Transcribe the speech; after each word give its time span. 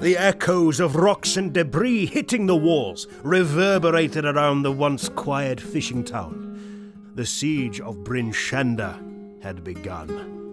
The 0.00 0.16
echoes 0.16 0.80
of 0.80 0.96
rocks 0.96 1.36
and 1.36 1.52
debris 1.52 2.06
hitting 2.06 2.46
the 2.46 2.56
walls 2.56 3.06
reverberated 3.22 4.24
around 4.24 4.62
the 4.62 4.72
once 4.72 5.10
quiet 5.10 5.60
fishing 5.60 6.04
town. 6.04 6.94
The 7.16 7.26
siege 7.26 7.82
of 7.82 8.02
Bryn 8.02 8.32
Shander 8.32 8.98
had 9.42 9.62
begun. 9.62 10.48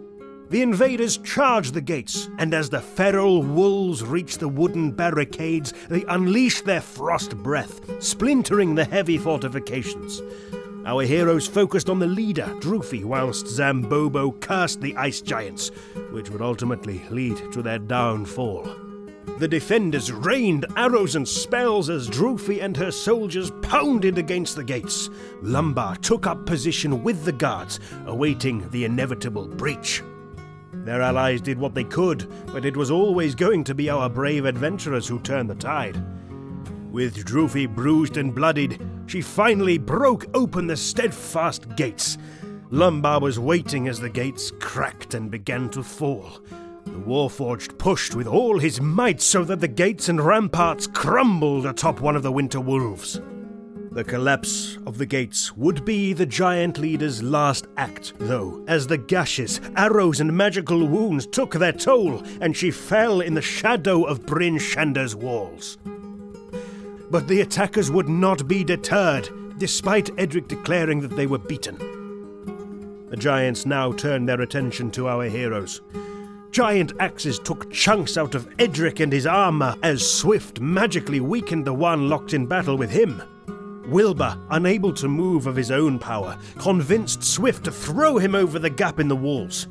The 0.50 0.62
invaders 0.62 1.16
charged 1.20 1.76
the 1.76 1.82
gates, 1.82 2.28
and 2.38 2.54
as 2.54 2.70
the 2.70 2.82
feral 2.82 3.42
wolves 3.42 4.04
reached 4.04 4.42
the 4.42 4.50
wooden 4.50 4.92
barricades, 4.92 5.74
they 5.88 6.04
unleashed 6.10 6.66
their 6.66 6.82
frost 6.82 7.38
breath, 7.38 8.04
splintering 8.04 8.76
the 8.76 8.84
heavy 8.84 9.18
fortifications. 9.18 10.22
Our 10.86 11.04
heroes 11.04 11.48
focused 11.48 11.90
on 11.90 12.00
the 12.00 12.08
leader, 12.08 12.54
Drufi, 12.60 13.06
whilst 13.06 13.46
Zambobo 13.46 14.42
cursed 14.42 14.82
the 14.82 14.98
ice 14.98 15.22
giants, 15.22 15.70
which 16.12 16.30
would 16.32 16.42
ultimately 16.42 17.02
lead 17.10 17.38
to 17.54 17.62
their 17.62 17.80
downfall. 17.80 18.87
The 19.38 19.48
defenders 19.48 20.12
rained 20.12 20.66
arrows 20.76 21.16
and 21.16 21.28
spells 21.28 21.92
as 21.92 22.10
Drufi 22.10 22.64
and 22.64 22.76
her 22.76 22.90
soldiers 22.90 23.52
pounded 23.62 24.18
against 24.18 24.56
the 24.56 24.64
gates. 24.64 25.12
Lumbar 25.44 25.96
took 25.98 26.26
up 26.26 26.48
position 26.48 27.04
with 27.04 27.24
the 27.24 27.32
guards, 27.32 27.80
awaiting 28.08 28.68
the 28.72 28.86
inevitable 28.86 29.48
breach. 29.48 30.02
Their 30.74 31.04
allies 31.04 31.42
did 31.42 31.60
what 31.60 31.76
they 31.76 31.84
could, 31.84 32.28
but 32.48 32.66
it 32.66 32.76
was 32.76 32.90
always 32.90 33.36
going 33.36 33.64
to 33.66 33.76
be 33.76 33.92
our 33.92 34.10
brave 34.10 34.46
adventurers 34.46 35.08
who 35.08 35.20
turned 35.20 35.52
the 35.52 35.56
tide. 35.56 36.02
With 36.92 37.24
Drufi 37.24 37.68
bruised 37.68 38.18
and 38.18 38.34
bloodied, 38.34 38.82
she 39.06 39.22
finally 39.22 39.78
broke 39.78 40.26
open 40.34 40.66
the 40.66 40.78
steadfast 40.78 41.76
gates. 41.76 42.18
Lumbar 42.72 43.20
was 43.20 43.38
waiting 43.38 43.88
as 43.88 44.00
the 44.00 44.10
gates 44.10 44.52
cracked 44.60 45.14
and 45.14 45.30
began 45.30 45.70
to 45.70 45.84
fall. 45.84 46.42
The 46.88 47.00
Warforged 47.00 47.78
pushed 47.78 48.16
with 48.16 48.28
all 48.28 48.60
his 48.60 48.80
might 48.80 49.22
so 49.22 49.44
that 49.44 49.60
the 49.60 49.68
gates 49.68 50.08
and 50.08 50.22
ramparts 50.22 50.88
crumbled 50.88 51.66
atop 51.66 52.00
one 52.00 52.16
of 52.16 52.24
the 52.24 52.32
Winter 52.32 52.62
Wolves. 52.62 53.20
The 53.92 54.04
collapse 54.04 54.78
of 54.86 54.98
the 54.98 55.06
gates 55.06 55.56
would 55.58 55.84
be 55.84 56.14
the 56.14 56.26
giant 56.26 56.78
leader's 56.78 57.22
last 57.22 57.68
act, 57.78 58.14
though, 58.20 58.64
as 58.68 58.88
the 58.88 58.98
gashes, 58.98 59.60
arrows, 59.76 60.20
and 60.20 60.36
magical 60.36 60.88
wounds 60.88 61.28
took 61.28 61.54
their 61.54 61.74
toll, 61.74 62.24
and 62.40 62.56
she 62.56 62.72
fell 62.72 63.22
in 63.22 63.34
the 63.34 63.42
shadow 63.42 64.04
of 64.04 64.26
Bryn 64.26 64.58
Shander's 64.58 65.16
walls. 65.16 65.78
But 67.10 67.28
the 67.28 67.42
attackers 67.42 67.92
would 67.92 68.08
not 68.08 68.48
be 68.48 68.64
deterred, 68.64 69.30
despite 69.58 70.18
Edric 70.18 70.48
declaring 70.48 71.02
that 71.02 71.16
they 71.16 71.28
were 71.28 71.38
beaten. 71.38 71.78
The 73.10 73.18
giants 73.18 73.66
now 73.66 73.92
turned 73.92 74.30
their 74.30 74.42
attention 74.42 74.92
to 74.92 75.08
our 75.08 75.26
heroes. 75.26 75.82
Giant 76.52 76.94
axes 77.00 77.40
took 77.40 77.72
chunks 77.72 78.18
out 78.18 78.34
of 78.34 78.48
Edric 78.60 79.00
and 79.00 79.12
his 79.12 79.28
armor 79.28 79.76
as 79.84 80.10
Swift 80.10 80.60
magically 80.60 81.20
weakened 81.20 81.66
the 81.66 81.74
one 81.74 82.10
locked 82.10 82.34
in 82.34 82.46
battle 82.46 82.78
with 82.78 82.90
him. 82.90 83.22
Wilbur, 83.88 84.38
unable 84.50 84.94
to 84.94 85.08
move 85.08 85.48
of 85.48 85.56
his 85.56 85.72
own 85.72 86.00
power, 86.00 86.38
convinced 86.58 87.24
Swift 87.24 87.64
to 87.66 87.72
throw 87.72 88.18
him 88.18 88.36
over 88.36 88.60
the 88.60 88.70
gap 88.70 89.00
in 89.00 89.08
the 89.08 89.16
walls. 89.16 89.68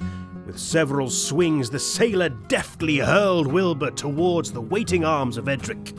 With 0.46 0.58
several 0.58 1.10
swings, 1.10 1.68
the 1.70 1.78
sailor 1.78 2.28
deftly 2.28 2.98
hurled 2.98 3.46
Wilbur 3.46 3.90
towards 3.90 4.52
the 4.52 4.60
waiting 4.60 5.04
arms 5.04 5.36
of 5.36 5.48
Edric. 5.48 5.92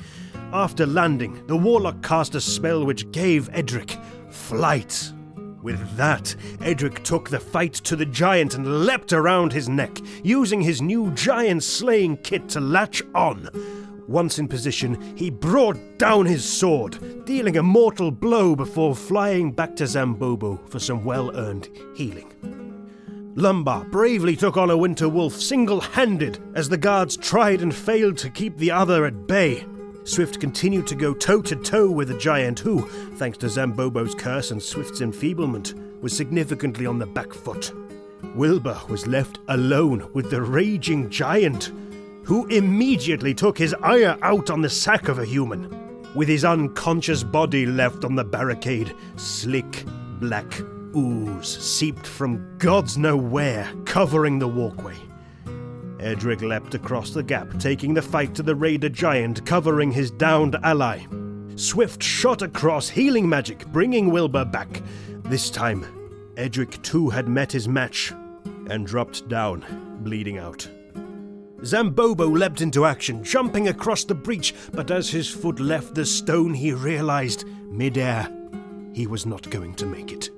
After 0.54 0.86
landing, 0.86 1.46
the 1.48 1.58
warlock 1.58 2.02
cast 2.02 2.34
a 2.34 2.42
spell 2.42 2.86
which 2.86 3.12
gave 3.12 3.50
Edric 3.52 3.98
flight. 4.30 5.12
With 5.68 5.98
that, 5.98 6.34
Edric 6.62 7.04
took 7.04 7.30
the 7.30 7.42
fight 7.42 7.74
to 7.74 7.98
the 7.98 8.06
giant 8.06 8.56
and 8.56 8.86
leapt 8.86 9.12
around 9.12 9.52
his 9.52 9.68
neck, 9.68 10.00
using 10.24 10.62
his 10.62 10.82
new 10.82 11.12
giant 11.12 11.62
slaying 11.62 12.16
kit 12.24 12.48
to 12.52 12.62
latch 12.62 13.04
on. 13.14 13.50
Once 14.08 14.40
in 14.40 14.48
position, 14.48 15.18
he 15.18 15.30
brought 15.30 15.78
down 15.98 16.26
his 16.26 16.46
sword, 16.46 17.26
dealing 17.26 17.58
a 17.58 17.64
mortal 17.64 18.12
blow 18.12 18.56
before 18.56 18.96
flying 18.96 19.52
back 19.52 19.76
to 19.76 19.84
Zambobo 19.84 20.66
for 20.70 20.80
some 20.80 21.04
well 21.04 21.36
earned 21.36 21.68
healing. 21.98 23.34
Lumbar 23.36 23.84
bravely 23.92 24.38
took 24.38 24.56
on 24.56 24.70
a 24.70 24.78
winter 24.78 25.10
wolf 25.10 25.34
single 25.34 25.82
handed 25.82 26.40
as 26.56 26.70
the 26.70 26.78
guards 26.78 27.18
tried 27.18 27.62
and 27.62 27.76
failed 27.76 28.18
to 28.20 28.30
keep 28.30 28.56
the 28.56 28.72
other 28.72 29.06
at 29.06 29.28
bay. 29.28 29.66
Swift 30.08 30.40
continued 30.40 30.88
to 30.88 30.96
go 30.96 31.14
toe 31.14 31.42
to 31.42 31.56
toe 31.58 31.92
with 31.92 32.08
the 32.08 32.18
giant 32.18 32.60
who, 32.60 32.88
thanks 33.18 33.38
to 33.40 33.50
Zambobo's 33.50 34.16
curse 34.16 34.52
and 34.52 34.64
Swift's 34.64 35.02
enfeeblement, 35.02 35.74
was 36.02 36.16
significantly 36.16 36.86
on 36.86 36.98
the 36.98 37.06
back 37.06 37.34
foot. 37.34 37.74
Wilbur 38.34 38.80
was 38.88 39.06
left 39.06 39.40
alone 39.50 40.10
with 40.14 40.30
the 40.30 40.42
raging 40.42 41.10
giant 41.10 41.74
who 42.24 42.46
immediately 42.48 43.34
took 43.34 43.58
his 43.58 43.76
ire 43.82 44.18
out 44.22 44.50
on 44.50 44.62
the 44.62 44.70
sack 44.70 45.10
of 45.10 45.20
a 45.20 45.26
human. 45.26 45.70
With 46.16 46.30
his 46.30 46.46
unconscious 46.46 47.22
body 47.22 47.66
left 47.66 48.06
on 48.06 48.16
the 48.16 48.24
barricade, 48.24 48.96
slick 49.18 49.84
black 50.22 50.62
ooze 50.96 51.48
seeped 51.48 52.08
from 52.08 52.58
gods 52.60 52.98
know 52.98 53.18
where, 53.18 53.70
covering 53.84 54.40
the 54.40 54.48
walkway. 54.48 54.96
Edric 56.00 56.42
leapt 56.42 56.76
across 56.76 57.12
the 57.12 57.24
gap, 57.24 57.60
taking 57.60 57.94
the 57.94 58.02
fight 58.02 58.36
to 58.36 58.44
the 58.44 58.56
raider 58.56 58.90
giant, 58.90 59.46
covering 59.46 59.92
his 59.92 60.12
downed 60.12 60.56
ally. 60.64 61.06
Swift 61.56 62.04
shot 62.04 62.42
across, 62.42 62.88
healing 62.88 63.28
magic, 63.28 63.66
bringing 63.68 64.12
Wilbur 64.12 64.46
back. 64.46 64.82
This 65.24 65.50
time, 65.50 65.86
Edric 66.38 66.82
too 66.84 67.10
had 67.10 67.28
met 67.28 67.52
his 67.52 67.68
match 67.68 68.14
and 68.70 68.86
dropped 68.86 69.28
down, 69.28 69.66
bleeding 70.04 70.38
out. 70.38 70.70
Zambobo 71.62 72.32
leapt 72.32 72.62
into 72.62 72.86
action, 72.86 73.24
jumping 73.24 73.68
across 73.68 74.04
the 74.04 74.14
breach, 74.14 74.54
but 74.74 74.92
as 74.92 75.10
his 75.10 75.28
foot 75.28 75.60
left 75.60 75.96
the 75.96 76.06
stone, 76.06 76.54
he 76.54 76.72
realized, 76.72 77.46
midair, 77.64 78.32
he 78.94 79.08
was 79.08 79.26
not 79.26 79.50
going 79.50 79.74
to 79.76 79.88
make 79.88 80.12
it. 80.12 80.30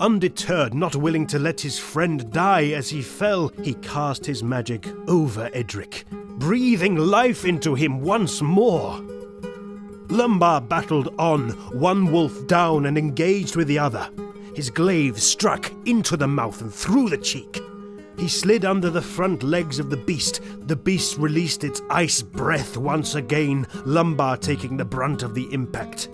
Undeterred, 0.00 0.74
not 0.74 0.96
willing 0.96 1.26
to 1.28 1.38
let 1.38 1.60
his 1.60 1.78
friend 1.78 2.30
die 2.32 2.70
as 2.70 2.90
he 2.90 3.00
fell, 3.00 3.48
he 3.62 3.74
cast 3.74 4.26
his 4.26 4.42
magic 4.42 4.88
over 5.06 5.48
Edric, 5.54 6.04
breathing 6.10 6.96
life 6.96 7.44
into 7.44 7.76
him 7.76 8.00
once 8.00 8.42
more. 8.42 9.00
Lumbar 10.08 10.60
battled 10.60 11.14
on, 11.18 11.50
one 11.78 12.10
wolf 12.10 12.46
down 12.48 12.86
and 12.86 12.98
engaged 12.98 13.54
with 13.54 13.68
the 13.68 13.78
other. 13.78 14.10
His 14.56 14.68
glaive 14.68 15.22
struck 15.22 15.72
into 15.86 16.16
the 16.16 16.28
mouth 16.28 16.60
and 16.60 16.74
through 16.74 17.10
the 17.10 17.18
cheek. 17.18 17.60
He 18.18 18.28
slid 18.28 18.64
under 18.64 18.90
the 18.90 19.02
front 19.02 19.42
legs 19.42 19.78
of 19.78 19.90
the 19.90 19.96
beast. 19.96 20.40
The 20.66 20.76
beast 20.76 21.18
released 21.18 21.62
its 21.64 21.82
ice 21.88 22.20
breath 22.20 22.76
once 22.76 23.14
again, 23.14 23.66
Lumbar 23.84 24.38
taking 24.38 24.76
the 24.76 24.84
brunt 24.84 25.22
of 25.22 25.34
the 25.34 25.52
impact. 25.52 26.08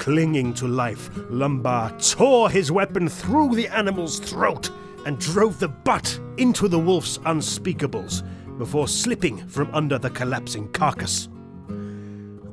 Clinging 0.00 0.54
to 0.54 0.66
life, 0.66 1.10
Lumbar 1.28 1.90
tore 1.98 2.48
his 2.48 2.72
weapon 2.72 3.06
through 3.06 3.54
the 3.54 3.68
animal's 3.68 4.18
throat 4.18 4.70
and 5.04 5.18
drove 5.18 5.60
the 5.60 5.68
butt 5.68 6.18
into 6.38 6.68
the 6.68 6.78
wolf's 6.78 7.18
unspeakables 7.18 8.22
before 8.56 8.88
slipping 8.88 9.46
from 9.46 9.68
under 9.74 9.98
the 9.98 10.08
collapsing 10.08 10.72
carcass. 10.72 11.28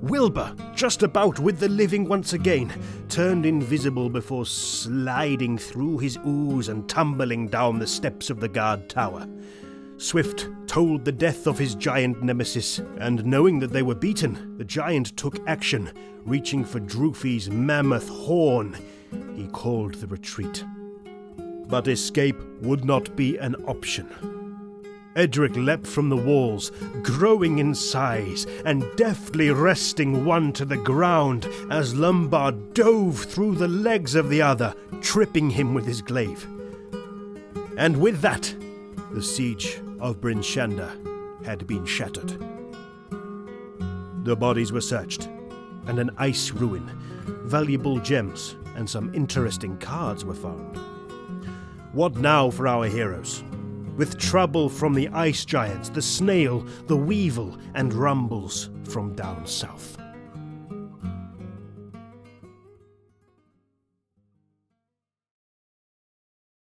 Wilbur, 0.02 0.54
just 0.76 1.04
about 1.04 1.40
with 1.40 1.58
the 1.60 1.70
living 1.70 2.10
once 2.10 2.34
again, 2.34 2.70
turned 3.08 3.46
invisible 3.46 4.10
before 4.10 4.46
sliding 4.46 5.58
through 5.58 6.00
his 6.00 6.20
ooze 6.28 6.68
and 6.68 6.90
tumbling 6.90 7.48
down 7.48 7.80
the 7.80 7.88
steps 7.88 8.30
of 8.30 8.42
the 8.42 8.50
guard 8.50 8.90
tower. 8.90 9.26
Swift 9.98 10.48
told 10.68 11.04
the 11.04 11.12
death 11.12 11.48
of 11.48 11.58
his 11.58 11.74
giant 11.74 12.22
nemesis, 12.22 12.80
and 13.00 13.26
knowing 13.26 13.60
that 13.60 13.72
they 13.72 13.82
were 13.82 13.96
beaten, 13.96 14.56
the 14.58 14.64
giant 14.64 15.18
took 15.18 15.40
action, 15.48 15.92
reaching 16.24 16.64
for 16.64 16.80
Drufi's 16.80 17.50
mammoth 17.50 18.08
horn. 18.08 18.78
He 19.36 19.48
called 19.48 19.96
the 19.96 20.08
retreat. 20.08 20.64
But 21.68 21.88
escape 21.88 22.40
would 22.62 22.86
not 22.86 23.16
be 23.16 23.38
an 23.38 23.56
option. 23.66 24.08
Edric 25.16 25.56
leapt 25.56 25.88
from 25.88 26.10
the 26.10 26.16
walls, 26.16 26.72
growing 27.02 27.58
in 27.58 27.74
size, 27.74 28.46
and 28.66 28.86
deftly 28.98 29.50
wresting 29.50 30.26
one 30.26 30.54
to 30.54 30.64
the 30.64 30.78
ground 30.78 31.48
as 31.72 31.96
Lumbar 31.96 32.52
dove 32.52 33.24
through 33.24 33.56
the 33.56 33.68
legs 33.68 34.14
of 34.14 34.30
the 34.30 34.44
other, 34.44 34.76
tripping 35.02 35.50
him 35.50 35.74
with 35.74 35.88
his 35.88 36.04
glaive. 36.04 36.48
And 37.78 37.98
with 37.98 38.22
that, 38.22 38.54
the 39.12 39.24
siege 39.24 39.80
of 40.00 40.22
Bryn 40.22 40.40
Shander 40.40 40.92
had 41.46 41.68
been 41.68 41.86
shattered. 41.86 42.38
The 44.24 44.36
bodies 44.36 44.72
were 44.72 44.82
searched, 44.82 45.30
and 45.88 46.00
an 46.00 46.12
ice 46.18 46.52
rune, 46.52 46.92
valuable 47.46 48.00
gems, 48.00 48.56
and 48.76 48.90
some 48.90 49.14
interesting 49.14 49.78
cards 49.78 50.26
were 50.26 50.34
found. 50.34 50.78
What 51.94 52.18
now 52.18 52.50
for 52.50 52.68
our 52.68 52.86
heroes? 52.86 53.44
with 53.98 54.20
trouble 54.20 54.70
from 54.70 54.94
the 54.94 55.10
ice 55.10 55.44
giants, 55.44 55.90
the 55.90 56.02
snail, 56.02 56.66
the 56.86 56.96
weevil, 56.96 57.58
and 57.74 57.94
rumbles 57.94 58.70
from 58.84 59.14
down 59.16 59.46
south. 59.46 59.98